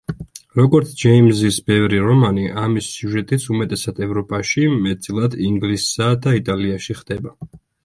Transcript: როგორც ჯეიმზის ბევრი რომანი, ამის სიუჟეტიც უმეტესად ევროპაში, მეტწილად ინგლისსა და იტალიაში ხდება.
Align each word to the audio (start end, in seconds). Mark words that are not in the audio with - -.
როგორც 0.59 0.93
ჯეიმზის 1.01 1.59
ბევრი 1.71 1.99
რომანი, 2.05 2.45
ამის 2.63 2.87
სიუჟეტიც 2.95 3.47
უმეტესად 3.57 4.03
ევროპაში, 4.07 4.67
მეტწილად 4.89 5.39
ინგლისსა 5.51 6.11
და 6.27 6.37
იტალიაში 6.43 7.01
ხდება. 7.05 7.39